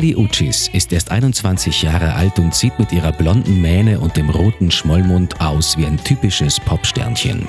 [0.00, 4.30] Kali Uchis ist erst 21 Jahre alt und sieht mit ihrer blonden Mähne und dem
[4.30, 7.48] roten Schmollmund aus wie ein typisches Popsternchen.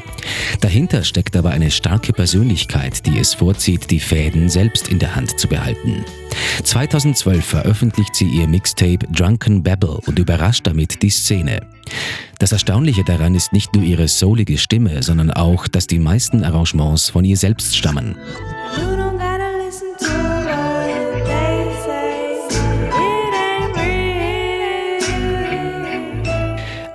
[0.59, 5.39] Dahinter steckt aber eine starke Persönlichkeit, die es vorzieht, die Fäden selbst in der Hand
[5.39, 6.03] zu behalten.
[6.65, 11.61] 2012 veröffentlicht sie ihr Mixtape Drunken Babble und überrascht damit die Szene.
[12.37, 17.11] Das Erstaunliche daran ist nicht nur ihre soulige Stimme, sondern auch, dass die meisten Arrangements
[17.11, 18.17] von ihr selbst stammen.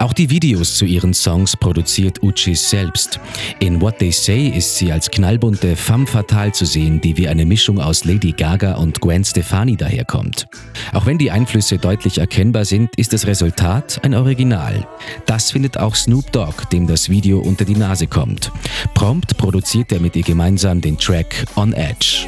[0.07, 3.19] Auch die Videos zu ihren Songs produziert Uchis selbst.
[3.59, 7.45] In What They Say ist sie als knallbunte femme fatale zu sehen, die wie eine
[7.45, 10.47] Mischung aus Lady Gaga und Gwen Stefani daherkommt.
[10.93, 14.87] Auch wenn die Einflüsse deutlich erkennbar sind, ist das Resultat ein Original.
[15.27, 18.53] Das findet auch Snoop Dogg, dem das Video unter die Nase kommt.
[18.95, 22.27] Prompt produziert er mit ihr gemeinsam den Track On Edge.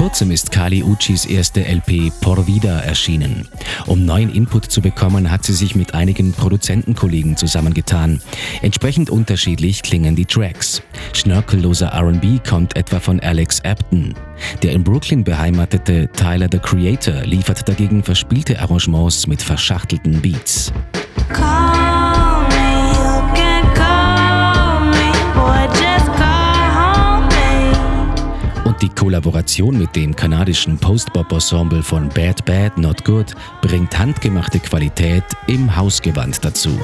[0.00, 3.46] Kurzem ist Kali Uchis erste LP Por Vida erschienen.
[3.86, 8.22] Um neuen Input zu bekommen, hat sie sich mit einigen Produzentenkollegen zusammengetan.
[8.62, 10.80] Entsprechend unterschiedlich klingen die Tracks.
[11.12, 14.14] Schnörkelloser RB kommt etwa von Alex Apton.
[14.62, 20.72] Der in Brooklyn beheimatete Tyler the Creator liefert dagegen verspielte Arrangements mit verschachtelten Beats.
[21.28, 21.89] Die
[29.00, 36.44] Kollaboration mit dem kanadischen Post-Bop-Ensemble von Bad Bad Not Good bringt handgemachte Qualität im Hausgewand
[36.44, 36.78] dazu.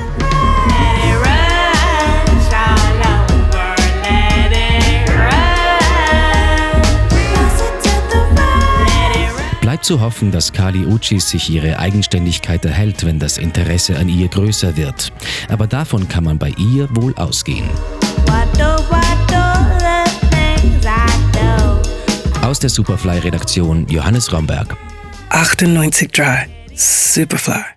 [9.60, 14.28] Bleibt zu hoffen, dass Kali Uchis sich ihre Eigenständigkeit erhält, wenn das Interesse an ihr
[14.28, 15.12] größer wird.
[15.50, 17.68] Aber davon kann man bei ihr wohl ausgehen.
[22.56, 24.78] Aus der Superfly-Redaktion Johannes Romberg.
[25.28, 27.75] 98.3 Superfly.